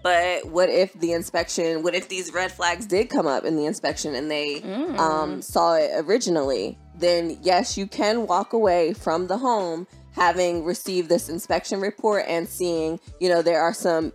but 0.04 0.46
what 0.46 0.70
if 0.70 0.94
the 0.94 1.14
inspection? 1.14 1.84
What 1.84 1.96
if 1.96 2.08
these 2.10 2.32
red 2.34 2.52
flags 2.52 2.86
did 2.86 3.10
come 3.10 3.28
up 3.28 3.44
in 3.46 3.56
the 3.56 3.66
inspection 3.66 4.16
and 4.16 4.30
they 4.30 4.62
Mm. 4.62 4.98
um, 5.00 5.42
saw 5.42 5.76
it 5.76 5.92
originally? 5.96 6.78
Then 6.98 7.38
yes, 7.42 7.78
you 7.78 7.88
can 7.88 8.28
walk 8.28 8.54
away 8.54 8.94
from 8.94 9.28
the 9.28 9.38
home 9.38 9.88
having 10.14 10.64
received 10.64 11.10
this 11.10 11.30
inspection 11.30 11.80
report 11.80 12.26
and 12.28 12.48
seeing, 12.48 13.00
you 13.20 13.30
know, 13.30 13.42
there 13.44 13.62
are 13.62 13.74
some 13.74 14.12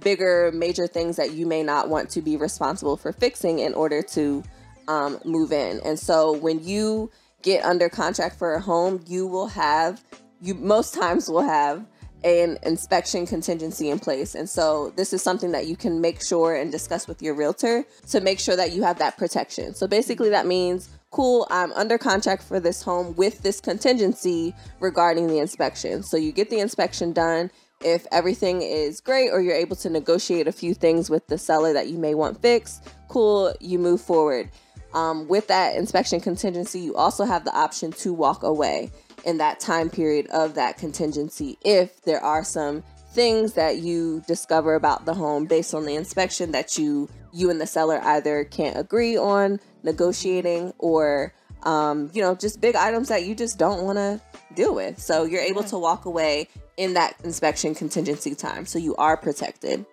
bigger 0.00 0.50
major 0.52 0.86
things 0.86 1.16
that 1.16 1.32
you 1.32 1.46
may 1.46 1.62
not 1.62 1.88
want 1.88 2.10
to 2.10 2.20
be 2.20 2.36
responsible 2.36 2.96
for 2.96 3.12
fixing 3.12 3.60
in 3.60 3.72
order 3.74 4.02
to 4.02 4.42
um, 4.88 5.18
move 5.24 5.52
in. 5.52 5.80
And 5.84 5.98
so 5.98 6.32
when 6.32 6.62
you 6.62 7.10
get 7.42 7.64
under 7.64 7.88
contract 7.88 8.36
for 8.38 8.54
a 8.54 8.60
home, 8.60 9.02
you 9.06 9.26
will 9.26 9.46
have 9.46 10.02
you 10.44 10.54
most 10.54 10.94
times 10.94 11.28
will 11.28 11.42
have 11.42 11.84
an 12.22 12.58
inspection 12.62 13.26
contingency 13.26 13.90
in 13.90 13.98
place. 13.98 14.34
And 14.34 14.48
so 14.48 14.92
this 14.96 15.12
is 15.12 15.22
something 15.22 15.52
that 15.52 15.66
you 15.66 15.76
can 15.76 16.00
make 16.00 16.22
sure 16.22 16.54
and 16.54 16.72
discuss 16.72 17.06
with 17.06 17.20
your 17.20 17.34
realtor 17.34 17.84
to 18.08 18.20
make 18.20 18.38
sure 18.38 18.56
that 18.56 18.72
you 18.72 18.82
have 18.82 18.98
that 18.98 19.18
protection. 19.18 19.74
So 19.74 19.86
basically 19.86 20.30
that 20.30 20.46
means 20.46 20.88
cool, 21.10 21.46
I'm 21.50 21.72
under 21.72 21.98
contract 21.98 22.42
for 22.42 22.58
this 22.60 22.82
home 22.82 23.14
with 23.14 23.42
this 23.42 23.60
contingency 23.60 24.54
regarding 24.80 25.28
the 25.28 25.38
inspection. 25.38 26.02
So 26.02 26.16
you 26.16 26.32
get 26.32 26.50
the 26.50 26.60
inspection 26.60 27.12
done. 27.12 27.50
If 27.82 28.06
everything 28.10 28.62
is 28.62 29.00
great 29.00 29.28
or 29.30 29.40
you're 29.42 29.54
able 29.54 29.76
to 29.76 29.90
negotiate 29.90 30.48
a 30.48 30.52
few 30.52 30.74
things 30.74 31.10
with 31.10 31.26
the 31.26 31.36
seller 31.36 31.74
that 31.74 31.88
you 31.88 31.98
may 31.98 32.14
want 32.14 32.40
fixed, 32.40 32.88
cool, 33.08 33.54
you 33.60 33.78
move 33.78 34.00
forward. 34.00 34.50
Um, 34.94 35.28
with 35.28 35.48
that 35.48 35.76
inspection 35.76 36.20
contingency, 36.20 36.80
you 36.80 36.94
also 36.94 37.24
have 37.24 37.44
the 37.44 37.54
option 37.54 37.92
to 37.92 38.12
walk 38.12 38.42
away 38.42 38.90
in 39.24 39.38
that 39.38 39.58
time 39.60 39.88
period 39.90 40.26
of 40.28 40.54
that 40.54 40.76
contingency 40.78 41.58
if 41.64 42.02
there 42.02 42.20
are 42.22 42.44
some 42.44 42.82
things 43.12 43.52
that 43.54 43.78
you 43.78 44.22
discover 44.26 44.74
about 44.74 45.04
the 45.06 45.14
home 45.14 45.46
based 45.46 45.72
on 45.74 45.84
the 45.86 45.94
inspection 45.94 46.52
that 46.52 46.76
you 46.78 47.08
you 47.32 47.48
and 47.50 47.60
the 47.60 47.66
seller 47.66 48.00
either 48.04 48.44
can't 48.44 48.76
agree 48.76 49.16
on 49.16 49.58
negotiating 49.82 50.72
or 50.78 51.32
um, 51.62 52.10
you 52.12 52.20
know 52.20 52.34
just 52.34 52.60
big 52.60 52.76
items 52.76 53.08
that 53.08 53.24
you 53.24 53.34
just 53.34 53.58
don't 53.58 53.82
want 53.84 53.96
to 53.96 54.20
deal 54.54 54.74
with 54.74 55.00
so 55.00 55.24
you're 55.24 55.40
able 55.40 55.62
to 55.62 55.78
walk 55.78 56.04
away 56.04 56.48
in 56.76 56.94
that 56.94 57.14
inspection 57.24 57.74
contingency 57.74 58.34
time 58.34 58.66
so 58.66 58.78
you 58.78 58.94
are 58.96 59.16
protected 59.16 59.84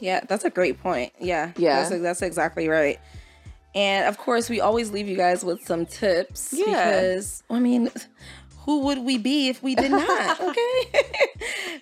Yeah, 0.00 0.20
that's 0.28 0.44
a 0.44 0.50
great 0.50 0.80
point. 0.80 1.12
Yeah, 1.18 1.50
Yeah. 1.56 1.82
that's, 1.88 2.00
that's 2.02 2.22
exactly 2.22 2.68
right. 2.68 3.00
And 3.74 4.06
of 4.06 4.16
course, 4.16 4.48
we 4.48 4.60
always 4.60 4.90
leave 4.92 5.08
you 5.08 5.16
guys 5.16 5.44
with 5.44 5.60
some 5.66 5.86
tips 5.86 6.54
Yeah. 6.56 6.64
because 6.66 7.42
I 7.50 7.58
mean, 7.58 7.90
who 8.68 8.80
would 8.80 8.98
we 8.98 9.16
be 9.16 9.48
if 9.48 9.62
we 9.62 9.74
did 9.74 9.90
not? 9.90 10.38
Okay. 10.48 11.00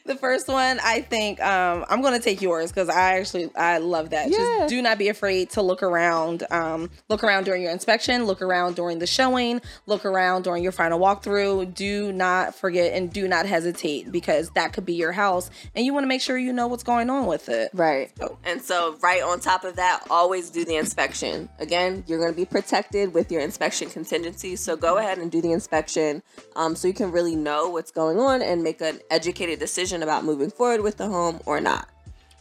the 0.05 0.15
first 0.15 0.47
one, 0.47 0.79
I 0.85 1.01
think 1.01 1.41
um, 1.43 1.85
I'm 1.89 2.01
going 2.01 2.13
to 2.15 2.21
take 2.21 2.41
yours 2.41 2.71
because 2.71 2.89
I 2.89 3.19
actually 3.19 3.51
I 3.57 3.79
love 3.79 4.11
that. 4.11 4.31
Yeah. 4.31 4.37
Just 4.37 4.69
do 4.69 4.81
not 4.83 4.97
be 4.97 5.09
afraid 5.09 5.51
to 5.51 5.63
look 5.63 5.83
around. 5.83 6.45
Um, 6.53 6.91
look 7.09 7.25
around 7.25 7.43
during 7.45 7.63
your 7.63 7.73
inspection. 7.73 8.25
Look 8.25 8.41
around 8.41 8.77
during 8.77 9.01
the 9.01 9.07
showing. 9.07 9.61
Look 9.87 10.05
around 10.05 10.43
during 10.45 10.63
your 10.63 10.71
final 10.71 11.01
walkthrough. 11.01 11.75
Do 11.75 12.13
not 12.13 12.55
forget 12.55 12.93
and 12.93 13.13
do 13.13 13.27
not 13.27 13.47
hesitate 13.47 14.13
because 14.13 14.51
that 14.51 14.73
could 14.73 14.87
be 14.87 14.95
your 14.95 15.13
house, 15.13 15.51
and 15.75 15.85
you 15.85 15.93
want 15.93 16.05
to 16.05 16.09
make 16.09 16.21
sure 16.21 16.39
you 16.39 16.53
know 16.53 16.69
what's 16.69 16.85
going 16.85 17.11
on 17.11 17.27
with 17.27 17.49
it. 17.49 17.71
Right. 17.75 18.13
So- 18.17 18.39
And 18.45 18.63
so, 18.63 18.97
right 19.03 19.23
on 19.23 19.41
top 19.41 19.65
of 19.65 19.75
that, 19.77 20.05
always 20.09 20.51
do 20.51 20.65
the 20.65 20.77
inspection. 20.77 21.49
Again, 21.59 22.05
you're 22.07 22.21
going 22.21 22.31
to 22.33 22.37
be 22.37 22.45
protected 22.45 23.13
with 23.13 23.33
your 23.33 23.41
inspection 23.41 23.91
contingency. 23.91 24.55
So, 24.55 24.77
go 24.77 24.99
ahead 24.99 25.19
and 25.19 25.33
do 25.33 25.41
the 25.41 25.51
inspection 25.51 26.23
um, 26.55 26.76
so 26.77 26.89
you 26.89 26.95
can 26.95 27.11
really 27.11 27.37
know 27.37 27.69
what's 27.69 27.91
going 27.91 28.19
on 28.19 28.43
and 28.43 28.63
make 28.63 28.81
an 28.81 29.01
educated 29.11 29.59
decision 29.59 30.03
about 30.03 30.25
moving 30.25 30.51
forward 30.51 30.83
with 30.83 30.97
the 30.97 31.09
home 31.09 31.41
or 31.47 31.61
not. 31.61 31.89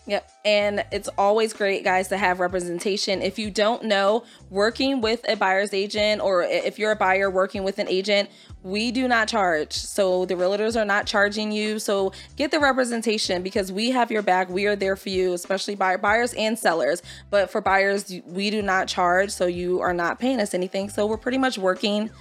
Yep. 0.08 0.30
And 0.46 0.86
it's 0.92 1.10
always 1.18 1.52
great, 1.54 1.84
guys, 1.84 2.10
to 2.10 2.18
have 2.18 2.40
representation. 2.40 3.24
If 3.24 3.40
you 3.40 3.50
don't 3.50 3.86
know, 3.86 4.24
working 4.52 5.02
with 5.02 5.28
a 5.28 5.36
buyer's 5.36 5.74
agent 5.74 6.22
or 6.22 6.44
if 6.44 6.78
you're 6.78 6.92
a 6.92 6.96
buyer 6.96 7.32
working 7.32 7.64
with 7.64 7.80
an 7.80 7.88
agent, 7.90 8.30
we 8.62 8.92
do 8.92 9.08
not 9.08 9.28
charge. 9.28 9.74
So 9.74 10.26
the 10.26 10.36
realtors 10.36 10.80
are 10.80 10.86
not 10.86 11.08
charging 11.08 11.52
you. 11.52 11.80
So 11.80 12.14
get 12.36 12.52
the 12.52 12.60
representation 12.60 13.42
because 13.42 13.72
we 13.72 13.90
have 13.92 14.12
your 14.12 14.22
back. 14.22 14.48
We 14.48 14.68
are 14.68 14.76
there 14.76 14.96
for 14.96 15.10
you, 15.10 15.34
especially 15.34 15.74
buyer, 15.74 15.98
buyers 15.98 16.36
and 16.36 16.58
sellers. 16.58 17.02
But 17.32 17.50
for 17.50 17.60
buyers, 17.60 18.14
we 18.28 18.52
do 18.52 18.62
not 18.62 18.88
charge. 18.88 19.32
So 19.32 19.48
you 19.48 19.82
are 19.82 19.94
not 19.94 20.20
paying 20.20 20.40
us 20.40 20.54
anything. 20.54 20.90
So 20.90 21.08
we're 21.08 21.18
pretty 21.18 21.40
much 21.40 21.58
working 21.58 22.12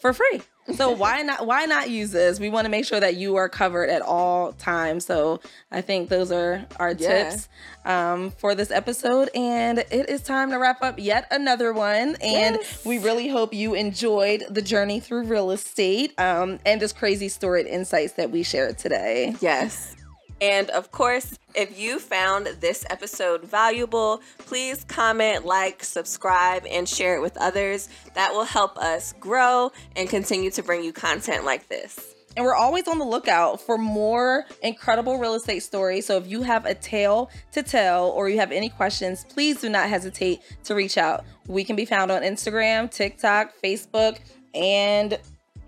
for 0.00 0.12
free. 0.12 0.42
So 0.76 0.90
why 0.92 1.22
not 1.22 1.44
why 1.46 1.64
not 1.64 1.90
use 1.90 2.12
this? 2.12 2.38
We 2.38 2.48
want 2.48 2.66
to 2.66 2.70
make 2.70 2.84
sure 2.84 3.00
that 3.00 3.16
you 3.16 3.36
are 3.36 3.48
covered 3.48 3.90
at 3.90 4.00
all 4.00 4.52
times. 4.52 5.04
So 5.04 5.40
I 5.72 5.80
think 5.80 6.08
those 6.08 6.30
are 6.30 6.64
our 6.78 6.92
Yeah. 6.92 7.30
tips 7.30 7.48
um, 7.84 8.30
for 8.30 8.54
this 8.54 8.70
episode. 8.70 9.28
And 9.34 9.78
it 9.78 10.08
is 10.08 10.22
time 10.22 10.50
to 10.50 10.56
wrap 10.58 10.80
up 10.82 10.98
yet 10.98 11.26
another 11.32 11.72
one. 11.72 12.16
And 12.22 12.58
Yes. 12.60 12.84
we 12.84 12.98
really 12.98 13.28
hope 13.28 13.52
you 13.52 13.74
enjoyed 13.74 14.44
the 14.48 14.62
journey 14.62 15.00
through 15.00 15.24
real 15.24 15.50
estate 15.50 16.18
um, 16.20 16.60
and 16.64 16.80
this 16.80 16.92
crazy 16.92 17.28
story 17.28 17.60
and 17.62 17.68
insights 17.68 18.12
that 18.14 18.30
we 18.30 18.42
shared 18.44 18.78
today. 18.78 19.34
Yes. 19.40 19.96
And 20.42 20.70
of 20.70 20.90
course, 20.90 21.38
if 21.54 21.78
you 21.78 22.00
found 22.00 22.48
this 22.58 22.84
episode 22.90 23.44
valuable, 23.44 24.20
please 24.38 24.82
comment, 24.82 25.46
like, 25.46 25.84
subscribe, 25.84 26.66
and 26.68 26.88
share 26.88 27.16
it 27.16 27.20
with 27.20 27.36
others. 27.36 27.88
That 28.14 28.32
will 28.32 28.44
help 28.44 28.76
us 28.76 29.14
grow 29.20 29.70
and 29.94 30.08
continue 30.08 30.50
to 30.50 30.62
bring 30.64 30.82
you 30.82 30.92
content 30.92 31.44
like 31.44 31.68
this. 31.68 32.16
And 32.36 32.44
we're 32.44 32.56
always 32.56 32.88
on 32.88 32.98
the 32.98 33.04
lookout 33.04 33.60
for 33.60 33.78
more 33.78 34.44
incredible 34.62 35.18
real 35.18 35.34
estate 35.34 35.62
stories. 35.62 36.06
So 36.06 36.16
if 36.16 36.26
you 36.26 36.42
have 36.42 36.66
a 36.66 36.74
tale 36.74 37.30
to 37.52 37.62
tell 37.62 38.08
or 38.08 38.28
you 38.28 38.38
have 38.40 38.50
any 38.50 38.68
questions, 38.68 39.24
please 39.28 39.60
do 39.60 39.68
not 39.68 39.88
hesitate 39.88 40.40
to 40.64 40.74
reach 40.74 40.98
out. 40.98 41.24
We 41.46 41.62
can 41.62 41.76
be 41.76 41.84
found 41.84 42.10
on 42.10 42.22
Instagram, 42.22 42.90
TikTok, 42.90 43.52
Facebook, 43.62 44.18
and 44.54 45.18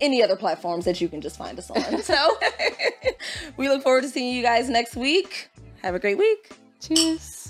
any 0.00 0.22
other 0.22 0.36
platforms 0.36 0.84
that 0.84 1.00
you 1.00 1.08
can 1.08 1.20
just 1.20 1.36
find 1.36 1.58
us 1.58 1.70
on. 1.70 2.02
So 2.02 2.36
we 3.56 3.68
look 3.68 3.82
forward 3.82 4.02
to 4.02 4.08
seeing 4.08 4.34
you 4.34 4.42
guys 4.42 4.68
next 4.68 4.96
week. 4.96 5.50
Have 5.82 5.94
a 5.94 5.98
great 5.98 6.18
week. 6.18 6.50
Cheers. 6.80 7.43